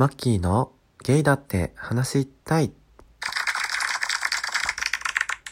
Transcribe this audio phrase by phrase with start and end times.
[0.00, 0.72] マッキーの
[1.04, 2.72] ゲイだって話したい。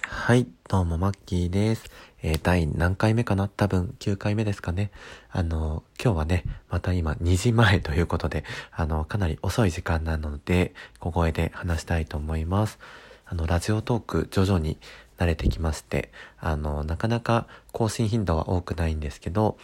[0.07, 1.85] はい、どうもマッキーです。
[2.23, 3.49] えー、第何回目かな？
[3.49, 4.91] 多分9回目ですかね。
[5.31, 8.43] あの、今日はね、また今2時前ということで、
[8.73, 12.79] あの、かなり遅い時間なので、小声で話したいと思います。
[13.27, 14.79] あの、ラジオトーク徐々に
[15.19, 16.11] 慣れてきまして、
[16.41, 19.59] あの、なかなか更新頻度は多くないんですけど、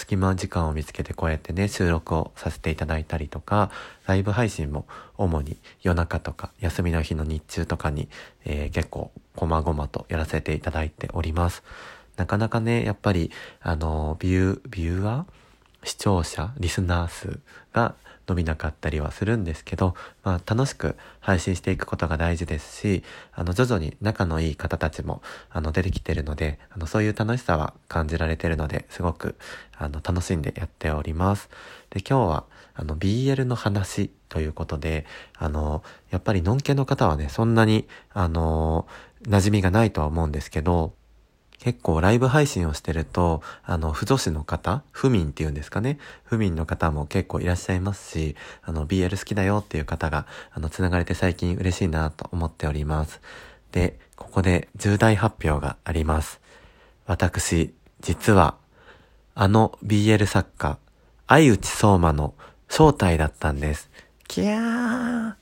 [0.00, 3.70] 隙間時間を見つけてこうやってね、収録をさせていただいたりとか、
[4.06, 4.86] ライブ配信も
[5.18, 8.08] 主に夜中とか休みの日の日中とかに、
[8.46, 11.62] えー結構細々とやらせていただいております。
[12.16, 15.86] なかなかね、やっぱり、あの、ビュー、ビューアー？
[15.86, 17.38] 視聴者、リスナー数
[17.72, 17.94] が
[18.30, 23.02] 伸びなかったりはするんですけど、まあ楽しく配信していくことが大事ですし、
[23.32, 29.34] あの徐々に仲のいい方たちもあの出てきてるので、あのそういう楽しさは感じられてるので、すごく
[29.76, 31.50] あの楽しんでやっております。
[31.90, 38.86] で、今日はあの BL の話ということで、あの、やっぱりのんけの方はね、そんなにあの、
[39.24, 40.94] 馴染みがないとは思うんですけど、
[41.60, 45.98] 結構ライブ配信をしてると、あの、不女子の方、不眠っていうんですかね。
[46.24, 53.20] 不眠の方も結構いらっしゃいますし、あの、BL 好きだよっていう方が、あの、つながれて最近嬉しいなと思っております。
[53.72, 56.40] で、ここで重大発表があります。
[57.06, 58.56] 私、実は、
[59.34, 60.78] あの BL 作家、
[61.26, 62.34] 相内相馬の
[62.68, 63.90] 正体だったんです。
[64.28, 65.34] キャー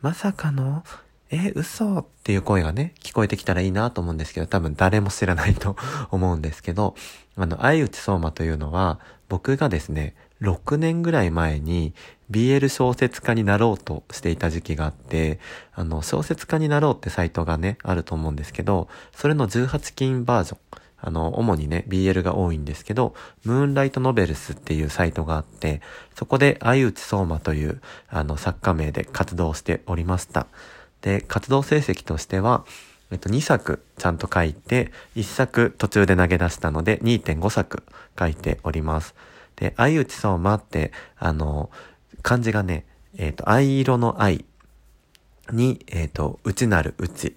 [0.00, 0.84] まさかの
[1.34, 5.76] え、嘘っていう声がね、聞こえてきたらいいなと思うんですけど、多分誰も知らないと
[6.12, 6.94] 思うんですけど、
[7.36, 11.94] あの、相内相馬というのは、僕がですね、6年ぐらい前に
[12.30, 15.38] BL 小説家になろうとしていた時期があって、
[15.72, 20.58] あの、小説家になろうってサイトがね、あると思うんですけど、それの18金バージョン。
[21.04, 25.80] あの、主にね、BL が多いんですけど、ムーンライトノベルスっていうサイトがあって、
[26.14, 30.46] そこで相内相馬という、あの、作家名で活動しておりました。
[31.02, 32.64] で、活動成績としては、
[33.10, 37.82] えっと、2作ちゃんと書いて、1作途中で投げ出したので、2.5作
[38.18, 39.14] 書いております。
[39.56, 41.70] で、相内相馬って、あの、
[42.22, 42.86] 漢字がね、
[43.18, 44.46] えっと、藍色の藍
[45.52, 47.36] に、えっと、内なる内。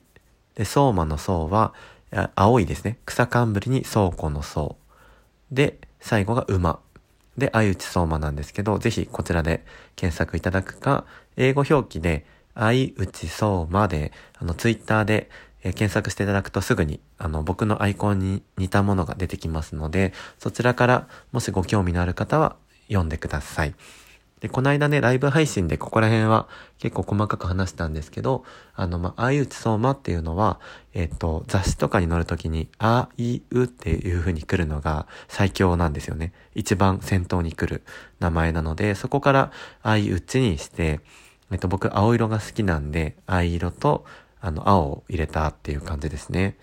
[0.55, 1.73] で、相馬の相は、
[2.35, 2.97] 青いですね。
[3.05, 4.75] 草冠に倉庫の倉。
[5.51, 6.79] で、最後が馬。
[7.37, 9.65] で、相内相馬なんですけど、ぜひこちらで
[9.97, 11.05] 検索いただくか、
[11.35, 15.29] 英語表記で、相内相馬で、あの、ツイッターで、
[15.63, 22.55] えー検索していただくとすぐに、あの、僕のアイコンに似たものが出てきますので、そちらから、もしご興味のある方は
[22.87, 23.73] 読んでください。
[24.41, 28.43] で、この間ね、ライブ配信でここら辺は結構細かく話したんですけど、
[28.75, 30.59] あの、まあ、相内相馬っていうのは、
[30.93, 36.31] えっ、と、雑誌とかに載るときに、あいうっていう風に来るのが最強なんですよね。
[36.53, 37.81] 一番先頭に来る
[38.19, 39.51] 名前なので、そこから
[39.81, 40.99] 相内にして、
[41.51, 44.05] えっと、僕、青色が好きなんで、藍色と、
[44.41, 46.57] あの、青を入れたっていう感じですね。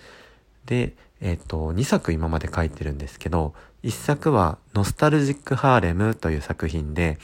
[0.66, 3.54] で、えっと、2作今まで書いてるんですけど、
[3.84, 7.18] 1作は、ノスタルジック・ハーレムという作品で、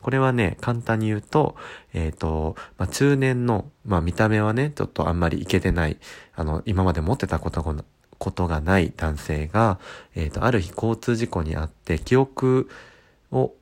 [0.00, 1.56] これはね、簡単に言うと、
[1.94, 5.96] えっ、と、まあ、中年の、まあ、見た目はね、ちょっとあんまりいけてない、
[6.34, 7.84] あの、今まで持ってたことが、
[8.18, 9.78] ことがない男性が、
[10.14, 12.68] えっ、と、ある日交通事故にあって、記憶
[13.32, 13.54] を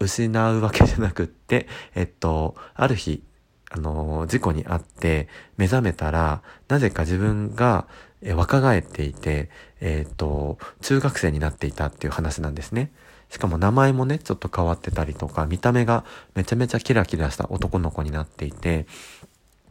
[0.00, 3.22] 失うわけじゃなくって、えっと、ある日、
[3.70, 7.86] あの、事故にあって、目覚めたら、なぜか自分が、
[8.34, 9.48] 若返っていて、
[9.80, 12.92] えっと、中学生になっていたっていう話なんですね。
[13.30, 18.86] しかも名前もね、ちょっと変わってたりとか、見た目がめちゃめちゃキラキラした男の子になっていて、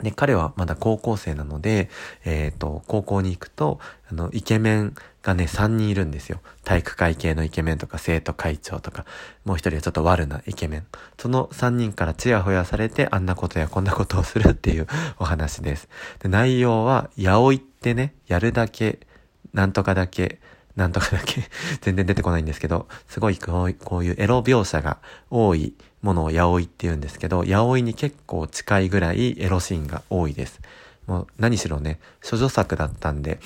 [0.01, 1.89] で、彼はまだ高校生なので、
[2.23, 3.79] えっ、と、高校に行くと、
[4.09, 6.39] あの、イケメンがね、3人いるんですよ。
[6.63, 9.05] 体育会系のイケメンとか、生徒会長とか、
[9.43, 10.87] もう一人はちょっと悪なイケメン。
[11.17, 14.87] その3人からチヤホヤされて、あんなことやこんなことをするっていう
[15.19, 15.89] お話です。
[16.19, 18.99] で、内容は、やおいってね、やるだけ、
[19.53, 20.39] なんとかだけ、
[20.75, 21.49] なんとかだけ
[21.81, 24.99] 全然出てこないんですけど、すごいこうこういうエロ描写が
[25.29, 30.61] 多いものをヤオイって言うんですけど、ヤオイに結構近いぐらいエロシーンが多いです。
[31.07, 33.39] もう何しろね、処女作だったんで、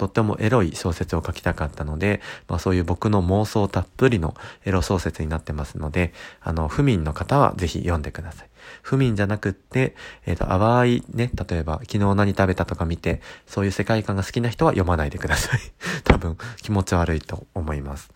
[0.00, 8.48] とってもエロい小説を書きたかったので、まあそういう僕の妄想たっぷりのエロ小説になってますので、あの、不眠の方はぜひ読んでください。
[8.80, 9.94] 不眠じゃなくって、
[10.24, 15.60] えっ、と、淡いね、例えば昨日何食べたとか見て、そういう世界観が好きな人は読まないでください。
[16.04, 18.10] 多分気持ち悪いと思います。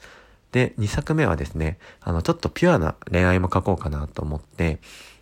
[0.52, 4.78] で、2作目はですね、あの、ちょっとピュアな恋愛も書こうかなと思って、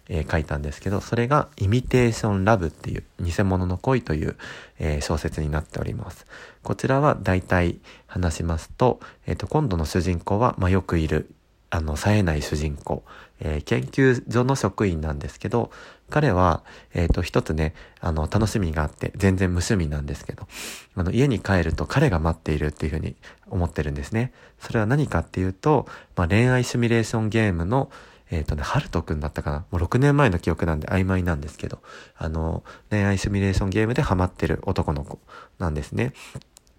[0.08, 4.36] えー書いたんですけど、それがイミテーションラブっていう偽物の恋という、
[4.78, 6.26] えー小説になっております。
[6.62, 11.30] こちらは大体話しますと、えっ、と、今度の主人公は、まあ、よくいる、
[11.70, 13.02] あの、冴えない主人公、
[13.40, 15.70] えー、研究所の職員なんですけど、
[16.08, 16.62] 彼は、
[16.94, 20.46] えっ、ー、と、一つね、あの、楽しみがあって、全然無趣味なんですけど、
[20.94, 23.16] あの、家に帰ると彼が待っているっていうふうに
[23.48, 24.32] 思ってるんですね。
[24.60, 27.90] それは何かっていうと、まあ、恋愛シミュレーションゲームの、
[28.32, 31.80] えっ、ー、とね、ハルトくんだったかなもう6年前の記憶なんで曖昧なんですけど、
[32.16, 35.20] あの、恋愛シミュレーションゲームでハマってる男の子
[35.58, 36.14] なんですね。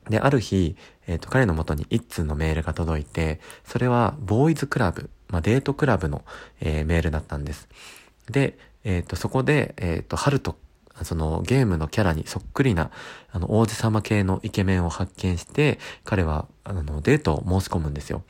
[0.09, 6.23] で、ある日、えっ、ー、と、彼の元に一通のメールが届いて、それは、ボーイズクラブ、まあ、デートクラブの、
[6.59, 7.69] えー、メールだったんです。
[8.29, 10.57] で、えっ、ー、と、そこで、えっ、と、ハルト、
[11.03, 12.89] そのゲームのキャラにそっくりな、
[13.31, 18.23] あの、王子様系のイケメンを発見して、彼は、あの、デートを申し込むんですよ。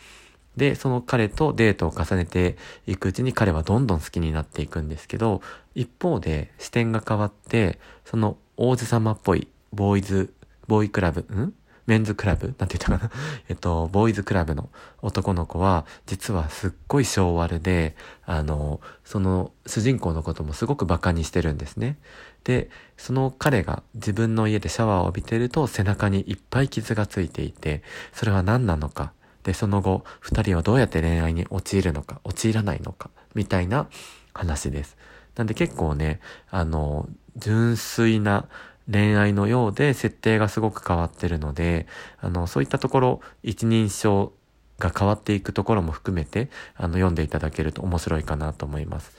[0.56, 5.42] で、その彼とデートを重ねていくうちに彼はどんどん好きになっていくんですけど、
[5.76, 10.34] 一方で視点が変わって、その王子様っぽいボーイズ、
[10.68, 11.54] ボーイクラブ、ん？
[11.86, 12.48] メンズクラブ？
[12.58, 13.12] なんて言ったかな？
[13.50, 14.70] えっと、ボーイズクラブの
[15.02, 17.96] 男の子は、実はすっごい性悪で、
[18.26, 21.98] あの、その主人公のこともすごく馬鹿にしてるんですね。
[22.46, 27.84] で、その彼が自分の家でシャワーを浴びてると背中にいっぱい傷がついていて、
[28.14, 29.12] それは何なのか？
[29.44, 33.88] で、その後、二人はどうやって恋愛に陥るのか、陥らないのか、みたいな
[34.34, 34.98] 話です。
[35.36, 36.20] なんで結構ね、
[36.50, 38.48] あの、純粋な、
[38.92, 41.88] 恋愛のようで設定がすごく変わってるので、
[42.20, 44.34] あの、そういったところ、一人称
[44.80, 49.16] が変わっていくところも含めて、あの、読んでいただけると面白いかなと思います。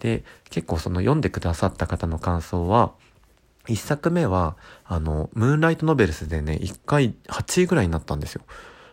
[0.00, 2.92] で、結構その読んでくださった方の感想は、
[3.68, 8.42] 一作目は、あの、ムーンライトノベルスでね、一回8位ぐらいになったんですよ。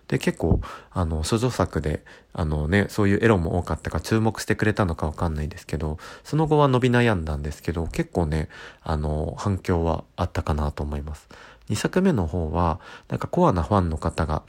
[0.08, 0.62] で、結構、
[0.92, 2.04] あの、処女作で、
[2.34, 8.50] あのね、そういうエロも多かったか注目してくれたのかわかんないですけど、その後は伸び悩んだんですけど、結構ね、
[8.82, 11.28] あの、反響はあったかなと思います。
[11.70, 14.44] 2作目の方は、なんかコアなファンの方が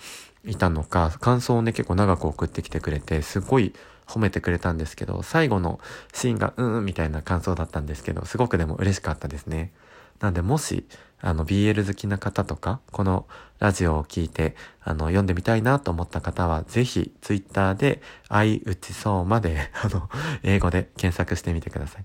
[0.45, 3.73] いたのか、感想をね、結構長く送ってきてくれて、すごい
[4.07, 5.81] 褒めてくれたんですけど、最後の
[6.13, 9.73] シーンが、うん、みたいな感想だったんですけど、すごくでも嬉しかったですね。
[10.21, 10.87] なんで、もし、
[11.21, 13.27] あの、BL 好きな方とか、この
[13.59, 20.11] ラジオを聞いて、あの、読んでみたいなと思った方は、ぜひ、ツイッターで、愛打ちそうまで、 あの、
[20.43, 22.05] 英語で検索してみてください。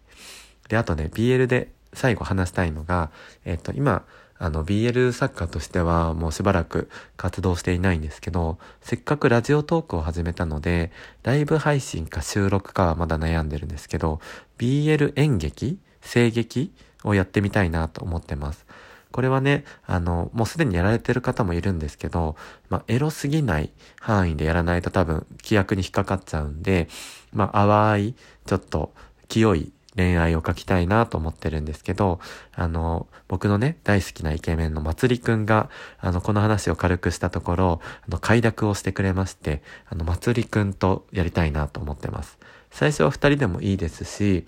[0.70, 3.12] で、あとね、BL で最後話したいのが、
[3.44, 4.06] えっと、今、
[4.38, 14.22] あの、BL 作家としてはもうしばらく活動していないんですけど、せっかくラジオトークを始めたので、ライブ配信か収録かはまだ悩んでるんですけど、
[14.58, 16.74] BL 演劇声劇
[17.04, 18.66] をやってみたいなと思ってます。
[19.12, 22.36] これはね、あの、もうすでにやられてる方もいるんですけど、
[22.70, 26.88] まあ、エロすぎない範囲でやらないと多分、規約に引っかかっちゃうんで、
[27.34, 28.16] まあ、淡い、
[28.46, 28.94] ちょっと、
[29.28, 32.20] 清い恋愛を書きたいなと思ってるんですけど、
[32.54, 35.70] あの、僕のね、大好きなイケメンのまつりくんが、
[36.00, 42.38] あの、この話を軽くしたところ、あの、快諾をしてくれまして、あの、まつりくんとやりたいなと思ってます。
[42.72, 44.46] 最初は二人でもいいですし、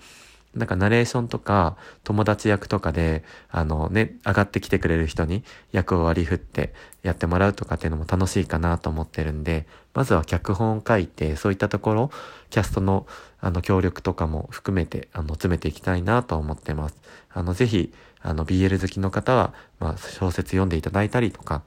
[0.54, 12.10] なんかナレーションとか友達役とかで、あのね、上がってきてくれる人に役を割り振ってやってもらうとかっていうのも楽しいかなと思ってるんで、まずは脚本を書いて、そういったところ、
[12.50, 13.06] キャストの
[13.40, 16.96] あの協力とかも含めて、あの、詰めていきたいなと思ってます。
[17.30, 21.62] あの、ぜひ、あの、BL 好きの方は、まあ、小説読んでいただいたりとか、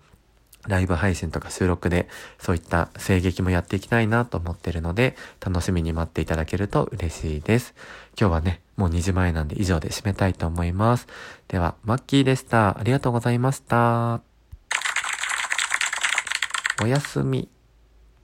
[0.67, 2.07] ライブ配信とか収録で
[2.39, 7.73] そういった声劇もやっていきたいなと思ってるので、楽しみに待っていただけると嬉しいです。
[8.19, 11.07] 今日はね、もう2時前なんで以上で締めたいと思います。
[11.47, 12.79] では、マッキーでした。
[12.79, 14.21] ありがとうございました。
[16.81, 17.54] おやすみ。